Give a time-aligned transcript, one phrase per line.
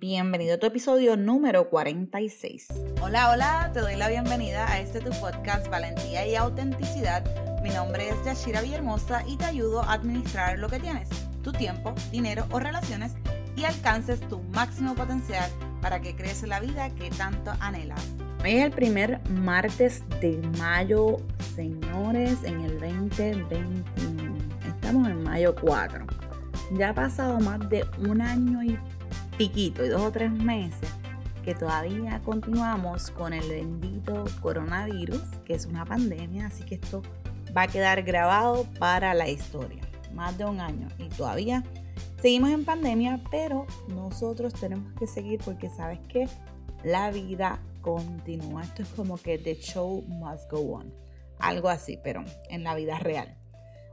[0.00, 2.68] Bienvenido a tu episodio número 46.
[3.02, 7.24] Hola, hola, te doy la bienvenida a este tu podcast Valentía y Autenticidad.
[7.64, 11.08] Mi nombre es Yashira Villahermosa y te ayudo a administrar lo que tienes,
[11.42, 13.10] tu tiempo, dinero o relaciones
[13.56, 15.50] y alcances tu máximo potencial
[15.82, 18.06] para que crees la vida que tanto anhelas.
[18.44, 21.16] Hoy es el primer martes de mayo,
[21.56, 24.36] señores, en el 2021.
[24.64, 26.06] Estamos en mayo 4.
[26.74, 28.78] Ya ha pasado más de un año y
[29.38, 30.90] piquito y dos o tres meses
[31.44, 37.02] que todavía continuamos con el bendito coronavirus, que es una pandemia, así que esto
[37.56, 39.80] va a quedar grabado para la historia.
[40.12, 41.62] Más de un año y todavía
[42.20, 46.28] seguimos en pandemia, pero nosotros tenemos que seguir porque sabes que
[46.82, 48.64] la vida continúa.
[48.64, 50.92] Esto es como que the show must go on.
[51.38, 53.38] Algo así, pero en la vida real.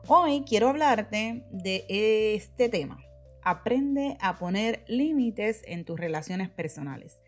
[0.08, 1.86] Hoy quiero hablarte de
[2.34, 3.05] este tema.
[3.46, 7.22] Aprende a poner límites en tus relaciones personales.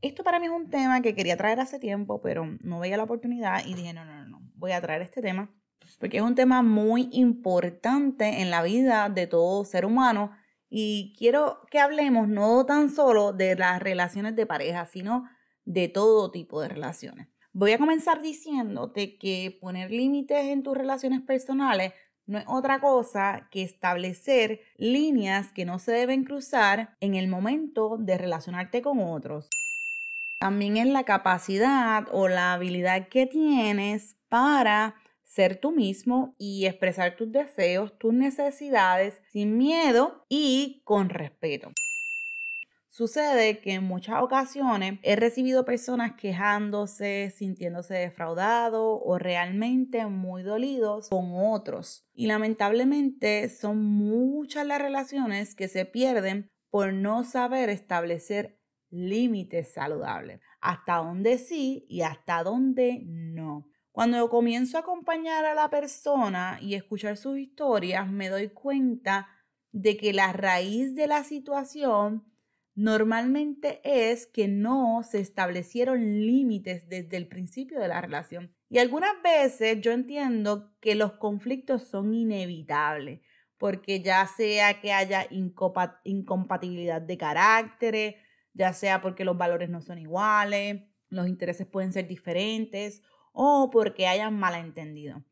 [0.00, 3.04] Esto para mí es un tema que quería traer hace tiempo, pero no veía la
[3.04, 5.52] oportunidad y dije, no, no, no, voy a traer este tema
[5.98, 10.32] porque es un tema muy importante en la vida de todo ser humano
[10.68, 15.24] y quiero que hablemos no tan solo de las relaciones de pareja, sino
[15.64, 17.28] de todo tipo de relaciones.
[17.52, 21.92] Voy a comenzar diciéndote que poner límites en tus relaciones personales
[22.26, 27.96] no es otra cosa que establecer líneas que no se deben cruzar en el momento
[27.98, 29.48] de relacionarte con otros.
[30.38, 37.16] También es la capacidad o la habilidad que tienes para ser tú mismo y expresar
[37.16, 41.70] tus deseos, tus necesidades sin miedo y con respeto.
[42.94, 51.08] Sucede que en muchas ocasiones he recibido personas quejándose, sintiéndose defraudados o realmente muy dolidos
[51.08, 52.06] con otros.
[52.12, 60.42] Y lamentablemente son muchas las relaciones que se pierden por no saber establecer límites saludables.
[60.60, 63.70] Hasta dónde sí y hasta dónde no.
[63.90, 69.30] Cuando comienzo a acompañar a la persona y escuchar sus historias, me doy cuenta
[69.70, 72.30] de que la raíz de la situación
[72.74, 78.54] normalmente es que no se establecieron límites desde el principio de la relación.
[78.68, 83.20] Y algunas veces yo entiendo que los conflictos son inevitables,
[83.58, 85.26] porque ya sea que haya
[86.04, 88.16] incompatibilidad de carácter,
[88.54, 93.02] ya sea porque los valores no son iguales, los intereses pueden ser diferentes
[93.32, 95.22] o porque hayan malentendido.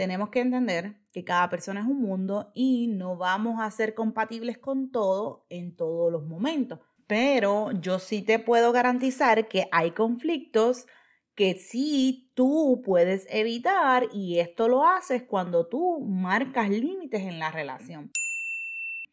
[0.00, 4.56] Tenemos que entender que cada persona es un mundo y no vamos a ser compatibles
[4.56, 6.78] con todo en todos los momentos.
[7.06, 10.86] Pero yo sí te puedo garantizar que hay conflictos
[11.34, 17.50] que sí tú puedes evitar y esto lo haces cuando tú marcas límites en la
[17.50, 18.10] relación.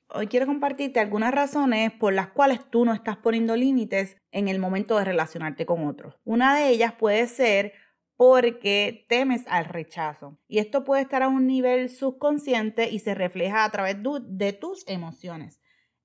[0.07, 4.57] Hoy quiero compartirte algunas razones por las cuales tú no estás poniendo límites en el
[4.57, 6.15] momento de relacionarte con otros.
[6.23, 7.73] Una de ellas puede ser
[8.17, 10.37] porque temes al rechazo.
[10.47, 14.85] Y esto puede estar a un nivel subconsciente y se refleja a través de tus
[14.87, 15.61] emociones.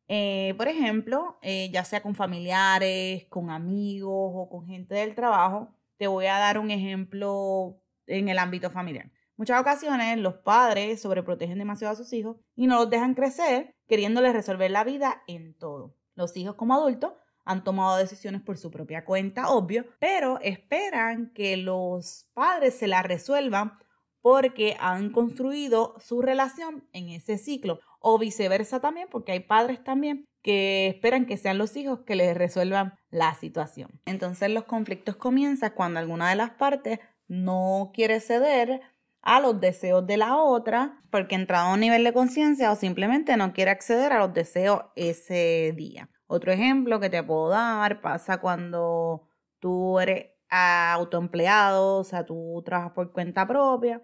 [0.08, 5.74] Eh, por ejemplo, eh, ya sea con familiares, con amigos o con gente del trabajo,
[5.96, 9.10] te voy a dar un ejemplo en el ámbito familiar.
[9.36, 14.34] Muchas ocasiones los padres sobreprotegen demasiado a sus hijos y no los dejan crecer queriéndoles
[14.34, 15.96] resolver la vida en todo.
[16.14, 21.56] Los hijos como adultos han tomado decisiones por su propia cuenta, obvio, pero esperan que
[21.56, 23.72] los padres se la resuelvan
[24.20, 27.80] porque han construido su relación en ese ciclo.
[28.04, 32.36] O viceversa también, porque hay padres también que esperan que sean los hijos que les
[32.36, 34.00] resuelvan la situación.
[34.06, 36.98] Entonces los conflictos comienzan cuando alguna de las partes
[37.28, 38.80] no quiere ceder
[39.22, 42.76] a los deseos de la otra porque ha entrado a un nivel de conciencia o
[42.76, 46.10] simplemente no quiere acceder a los deseos ese día.
[46.32, 49.28] Otro ejemplo que te puedo dar pasa cuando
[49.58, 54.02] tú eres autoempleado, o sea, tú trabajas por cuenta propia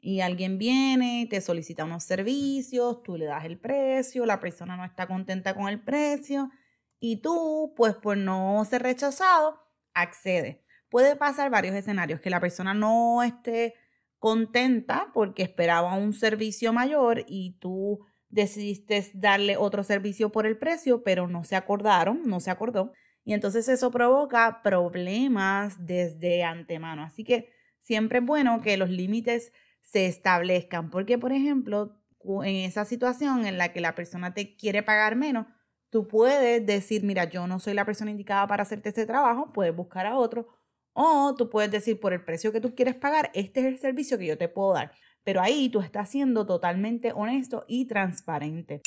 [0.00, 4.84] y alguien viene, te solicita unos servicios, tú le das el precio, la persona no
[4.84, 6.50] está contenta con el precio
[6.98, 9.60] y tú, pues por no ser rechazado,
[9.94, 10.64] accede.
[10.88, 13.74] Puede pasar varios escenarios, que la persona no esté
[14.18, 18.00] contenta porque esperaba un servicio mayor y tú
[18.30, 22.92] decidiste darle otro servicio por el precio, pero no se acordaron, no se acordó.
[23.24, 27.02] Y entonces eso provoca problemas desde antemano.
[27.02, 31.96] Así que siempre es bueno que los límites se establezcan, porque por ejemplo,
[32.44, 35.46] en esa situación en la que la persona te quiere pagar menos,
[35.90, 39.74] tú puedes decir, mira, yo no soy la persona indicada para hacerte este trabajo, puedes
[39.74, 40.46] buscar a otro,
[40.92, 44.18] o tú puedes decir, por el precio que tú quieres pagar, este es el servicio
[44.18, 44.92] que yo te puedo dar.
[45.24, 48.80] Pero ahí tú estás siendo totalmente honesto y transparente.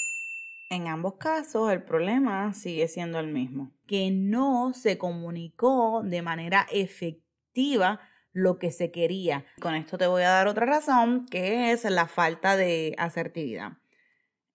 [0.70, 6.66] En ambos casos el problema sigue siendo el mismo, que no se comunicó de manera
[6.72, 8.00] efectiva
[8.32, 9.46] lo que se quería.
[9.62, 13.74] Con esto te voy a dar otra razón, que es la falta de asertividad.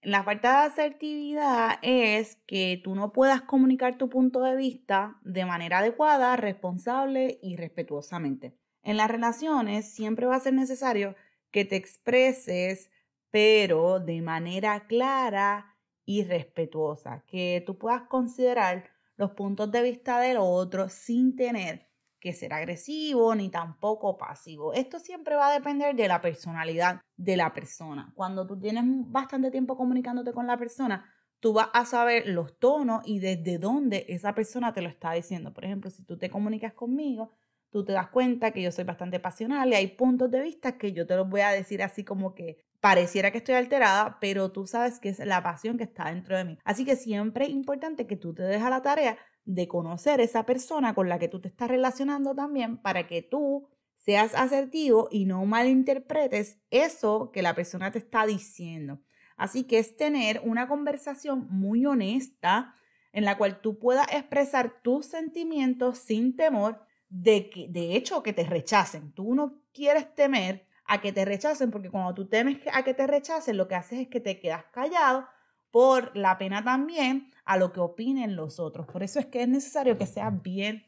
[0.02, 5.44] La falta de asertividad es que tú no puedas comunicar tu punto de vista de
[5.44, 8.56] manera adecuada, responsable y respetuosamente.
[8.82, 11.14] En las relaciones siempre va a ser necesario
[11.50, 12.90] que te expreses,
[13.30, 20.38] pero de manera clara y respetuosa, que tú puedas considerar los puntos de vista del
[20.38, 21.88] otro sin tener
[22.20, 24.72] que ser agresivo ni tampoco pasivo.
[24.72, 28.12] Esto siempre va a depender de la personalidad de la persona.
[28.14, 33.02] Cuando tú tienes bastante tiempo comunicándote con la persona, tú vas a saber los tonos
[33.06, 35.52] y desde dónde esa persona te lo está diciendo.
[35.52, 37.32] Por ejemplo, si tú te comunicas conmigo,
[37.70, 40.92] tú te das cuenta que yo soy bastante pasional y hay puntos de vista que
[40.92, 44.66] yo te los voy a decir así como que pareciera que estoy alterada, pero tú
[44.66, 46.58] sabes que es la pasión que está dentro de mí.
[46.64, 50.94] Así que siempre es importante que tú te dejes la tarea de conocer esa persona
[50.94, 55.44] con la que tú te estás relacionando también para que tú seas asertivo y no
[55.44, 59.00] malinterpretes eso que la persona te está diciendo.
[59.36, 62.74] Así que es tener una conversación muy honesta
[63.12, 68.32] en la cual tú puedas expresar tus sentimientos sin temor de que, de hecho, que
[68.32, 69.12] te rechacen.
[69.12, 73.06] Tú no quieres temer a que te rechacen porque cuando tú temes a que te
[73.06, 75.26] rechacen, lo que haces es que te quedas callado
[75.70, 78.86] por la pena también a lo que opinen los otros.
[78.86, 80.86] Por eso es que es necesario que seas bien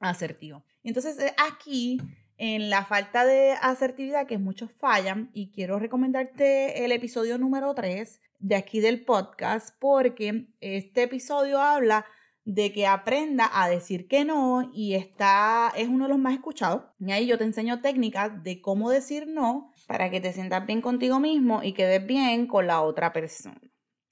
[0.00, 0.64] asertivo.
[0.82, 2.00] Entonces, eh, aquí,
[2.38, 8.20] en la falta de asertividad, que muchos fallan, y quiero recomendarte el episodio número 3
[8.38, 12.06] de aquí del podcast, porque este episodio habla
[12.46, 16.84] de que aprenda a decir que no y está es uno de los más escuchados.
[17.00, 20.80] Y ahí yo te enseño técnicas de cómo decir no para que te sientas bien
[20.80, 23.60] contigo mismo y quedes bien con la otra persona.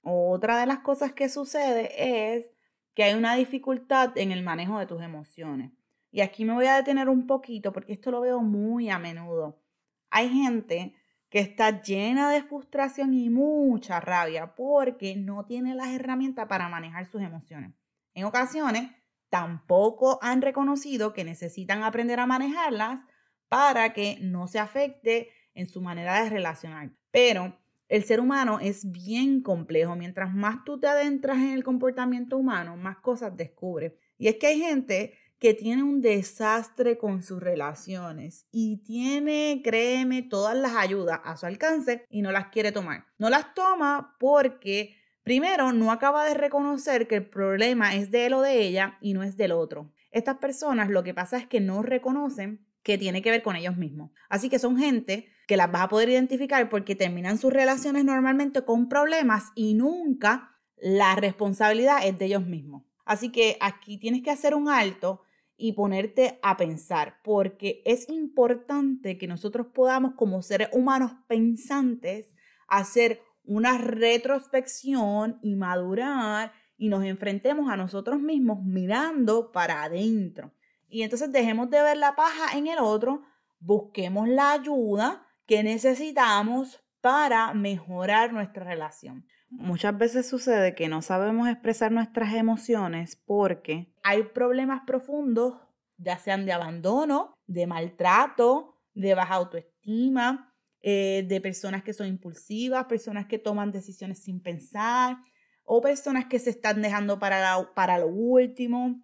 [0.03, 2.51] Otra de las cosas que sucede es
[2.93, 5.71] que hay una dificultad en el manejo de tus emociones.
[6.11, 9.63] Y aquí me voy a detener un poquito porque esto lo veo muy a menudo.
[10.09, 10.93] Hay gente
[11.29, 17.05] que está llena de frustración y mucha rabia porque no tiene las herramientas para manejar
[17.05, 17.73] sus emociones.
[18.15, 18.89] En ocasiones,
[19.29, 23.01] tampoco han reconocido que necesitan aprender a manejarlas
[23.49, 26.91] para que no se afecte en su manera de relacionar.
[27.11, 29.95] Pero el ser humano es bien complejo.
[29.95, 33.93] Mientras más tú te adentras en el comportamiento humano, más cosas descubres.
[34.17, 40.23] Y es que hay gente que tiene un desastre con sus relaciones y tiene, créeme,
[40.23, 43.05] todas las ayudas a su alcance y no las quiere tomar.
[43.17, 48.33] No las toma porque, primero, no acaba de reconocer que el problema es de él
[48.35, 49.91] o de ella y no es del otro.
[50.11, 53.75] Estas personas lo que pasa es que no reconocen que tiene que ver con ellos
[53.75, 54.11] mismos.
[54.29, 58.63] Así que son gente que las vas a poder identificar porque terminan sus relaciones normalmente
[58.63, 62.83] con problemas y nunca la responsabilidad es de ellos mismos.
[63.03, 65.21] Así que aquí tienes que hacer un alto
[65.57, 72.35] y ponerte a pensar, porque es importante que nosotros podamos como seres humanos pensantes
[72.67, 80.51] hacer una retrospección y madurar y nos enfrentemos a nosotros mismos mirando para adentro.
[80.87, 83.23] Y entonces dejemos de ver la paja en el otro,
[83.59, 89.25] busquemos la ayuda que necesitamos para mejorar nuestra relación.
[89.49, 95.55] Muchas veces sucede que no sabemos expresar nuestras emociones porque hay problemas profundos,
[95.97, 100.54] ya sean de abandono, de maltrato, de baja autoestima,
[100.87, 105.17] eh, de personas que son impulsivas, personas que toman decisiones sin pensar
[105.63, 109.01] o personas que se están dejando para, para lo último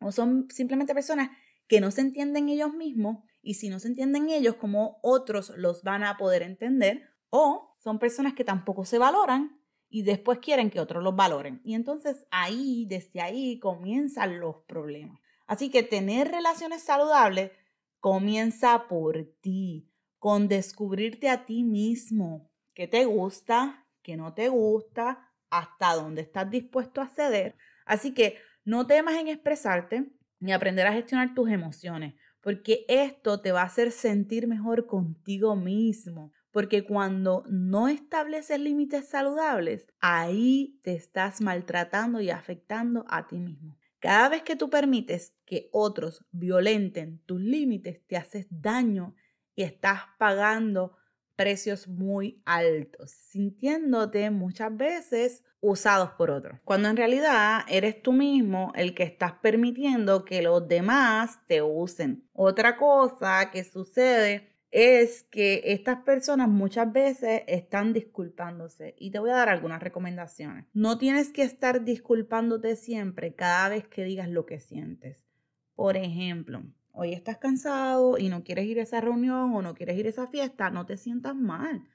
[0.00, 1.30] o son simplemente personas
[1.68, 5.84] que no se entienden ellos mismos y si no se entienden ellos, como otros los
[5.84, 10.80] van a poder entender, o son personas que tampoco se valoran y después quieren que
[10.80, 11.60] otros los valoren.
[11.64, 15.20] Y entonces ahí, desde ahí, comienzan los problemas.
[15.46, 17.52] Así que tener relaciones saludables
[18.00, 19.91] comienza por ti,
[20.22, 26.48] con descubrirte a ti mismo, qué te gusta, qué no te gusta, hasta dónde estás
[26.48, 27.56] dispuesto a ceder.
[27.86, 33.50] Así que no temas en expresarte ni aprender a gestionar tus emociones porque esto te
[33.50, 36.32] va a hacer sentir mejor contigo mismo.
[36.52, 43.76] Porque cuando no estableces límites saludables, ahí te estás maltratando y afectando a ti mismo.
[43.98, 49.16] Cada vez que tú permites que otros violenten tus límites, te haces daño
[49.54, 50.96] y estás pagando
[51.36, 58.72] precios muy altos, sintiéndote muchas veces usados por otros, cuando en realidad eres tú mismo
[58.74, 62.28] el que estás permitiendo que los demás te usen.
[62.32, 69.30] Otra cosa que sucede es que estas personas muchas veces están disculpándose y te voy
[69.30, 70.66] a dar algunas recomendaciones.
[70.72, 75.26] No tienes que estar disculpándote siempre cada vez que digas lo que sientes.
[75.74, 79.98] Por ejemplo, hoy estás cansado y no quieres ir a esa reunión o no quieres
[79.98, 81.88] ir a esa fiesta, no te sientas mal.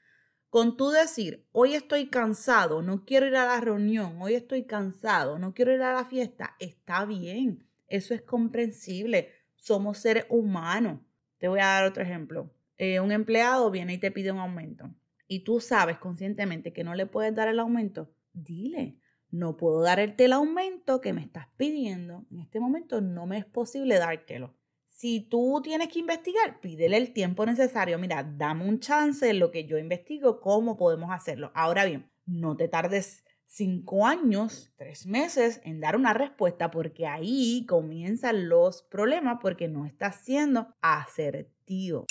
[0.49, 5.39] Con tú decir, hoy estoy cansado, no quiero ir a la reunión, hoy estoy cansado,
[5.39, 7.67] no quiero ir a la fiesta, está bien.
[7.87, 9.29] Eso es comprensible.
[9.55, 10.99] Somos seres humanos.
[11.37, 12.53] Te voy a dar otro ejemplo.
[12.77, 14.89] Eh, un empleado viene y te pide un aumento
[15.27, 18.97] y tú sabes conscientemente que no le puedes dar el aumento, dile,
[19.29, 22.25] no puedo darte el aumento que me estás pidiendo.
[22.31, 24.55] En este momento no me es posible dártelo.
[24.97, 27.99] Si tú tienes que investigar, pídele el tiempo necesario.
[27.99, 31.51] Mira, dame un chance en lo que yo investigo, cómo podemos hacerlo.
[31.53, 37.63] Ahora bien, no te tardes cinco años, tres meses en dar una respuesta porque ahí
[37.67, 42.07] comienzan los problemas porque no estás siendo asertivo.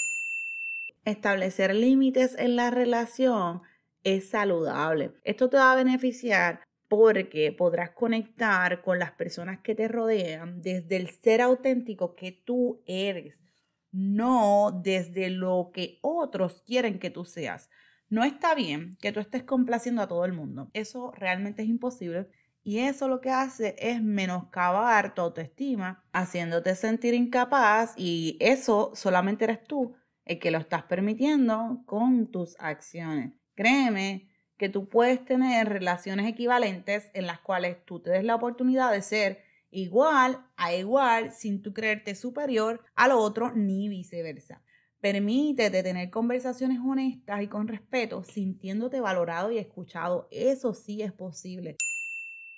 [1.04, 3.62] Establecer límites en la relación
[4.04, 5.10] es saludable.
[5.24, 10.96] Esto te va a beneficiar porque podrás conectar con las personas que te rodean desde
[10.96, 13.40] el ser auténtico que tú eres,
[13.90, 17.70] no desde lo que otros quieren que tú seas.
[18.08, 20.70] No está bien que tú estés complaciendo a todo el mundo.
[20.74, 22.28] Eso realmente es imposible.
[22.62, 29.44] Y eso lo que hace es menoscabar tu autoestima, haciéndote sentir incapaz y eso solamente
[29.44, 33.32] eres tú el que lo estás permitiendo con tus acciones.
[33.54, 38.92] Créeme que tú puedes tener relaciones equivalentes en las cuales tú te des la oportunidad
[38.92, 44.62] de ser igual a igual sin tú creerte superior al otro ni viceversa.
[45.00, 50.26] Permítete tener conversaciones honestas y con respeto, sintiéndote valorado y escuchado.
[50.30, 51.76] Eso sí es posible.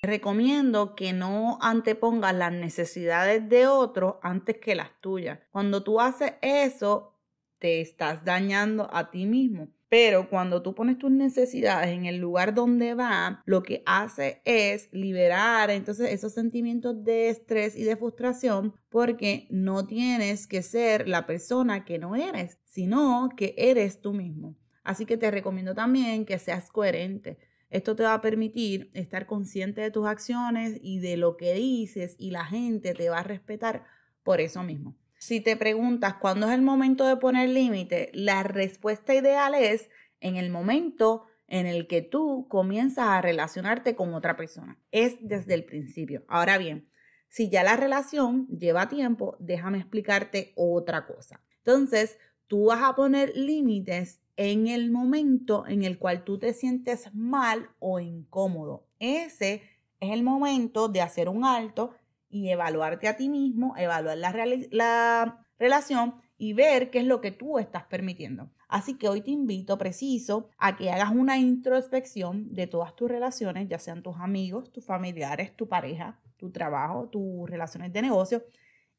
[0.02, 5.40] Recomiendo que no antepongas las necesidades de otros antes que las tuyas.
[5.50, 7.18] Cuando tú haces eso,
[7.58, 9.68] te estás dañando a ti mismo.
[9.88, 14.88] Pero cuando tú pones tus necesidades en el lugar donde va, lo que hace es
[14.92, 21.24] liberar entonces esos sentimientos de estrés y de frustración porque no tienes que ser la
[21.24, 24.56] persona que no eres, sino que eres tú mismo.
[24.84, 27.38] Así que te recomiendo también que seas coherente.
[27.70, 32.14] Esto te va a permitir estar consciente de tus acciones y de lo que dices
[32.18, 33.84] y la gente te va a respetar
[34.22, 34.96] por eso mismo.
[35.18, 40.36] Si te preguntas cuándo es el momento de poner límite, la respuesta ideal es en
[40.36, 44.78] el momento en el que tú comienzas a relacionarte con otra persona.
[44.92, 46.24] Es desde el principio.
[46.28, 46.88] Ahora bien,
[47.28, 51.42] si ya la relación lleva tiempo, déjame explicarte otra cosa.
[51.58, 57.12] Entonces, tú vas a poner límites en el momento en el cual tú te sientes
[57.12, 58.86] mal o incómodo.
[59.00, 59.62] Ese
[59.98, 61.94] es el momento de hacer un alto
[62.28, 64.32] y evaluarte a ti mismo, evaluar la,
[64.70, 68.50] la relación y ver qué es lo que tú estás permitiendo.
[68.68, 73.68] Así que hoy te invito preciso a que hagas una introspección de todas tus relaciones,
[73.68, 78.44] ya sean tus amigos, tus familiares, tu pareja, tu trabajo, tus relaciones de negocio,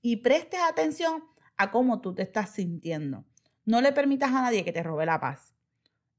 [0.01, 1.23] y prestes atención
[1.55, 3.25] a cómo tú te estás sintiendo.
[3.63, 5.53] No le permitas a nadie que te robe la paz.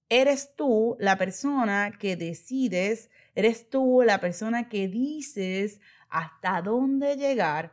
[0.09, 7.73] Eres tú la persona que decides, eres tú la persona que dices hasta dónde llegar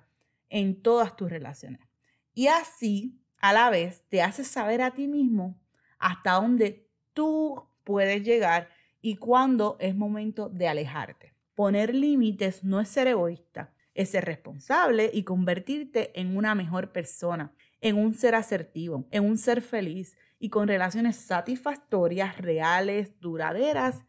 [0.50, 1.82] en todas tus relaciones.
[2.34, 5.60] Y así, a la vez, te haces saber a ti mismo
[6.00, 8.70] hasta dónde tú puedes llegar
[9.01, 11.34] y cuándo es momento de alejarte.
[11.56, 17.51] Poner límites no es ser egoísta, es ser responsable y convertirte en una mejor persona,
[17.82, 24.03] en un ser asertivo, en un ser feliz y con relaciones satisfactorias, reales, duraderas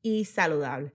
[0.00, 0.92] y saludables.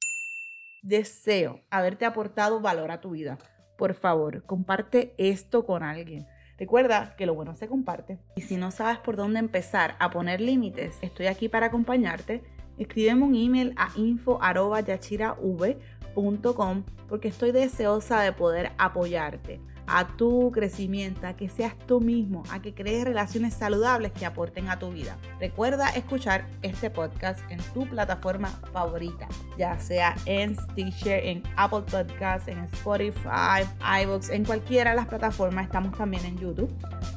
[0.88, 3.38] Deseo haberte aportado valor a tu vida.
[3.77, 6.25] Por favor, comparte esto con alguien.
[6.58, 8.20] Recuerda que lo bueno se comparte.
[8.38, 12.41] Y si no sabes por dónde empezar a poner límites, estoy aquí para acompañarte.
[12.77, 21.34] Escríbeme un email a info.yachirav.com porque estoy deseosa de poder apoyarte a tu crecimiento, a
[21.34, 25.17] que seas tú mismo, a que crees relaciones saludables que aporten a tu vida.
[25.39, 29.27] Recuerda escuchar este podcast en tu plataforma favorita,
[29.58, 33.63] ya sea en Stitcher, en Apple Podcasts, en Spotify,
[34.03, 35.65] iVoox, en cualquiera de las plataformas.
[35.65, 36.74] Estamos también en YouTube.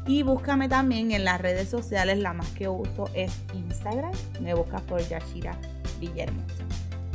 [0.06, 2.18] Y búscame también en las redes sociales.
[2.18, 4.12] La más que uso es Instagram.
[4.40, 5.56] Me buscas por Yashira
[5.98, 6.64] Villahermosa.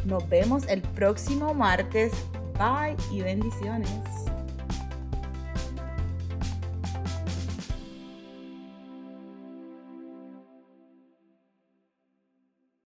[0.06, 2.14] Nos vemos el próximo martes.
[2.58, 4.25] Bye y bendiciones.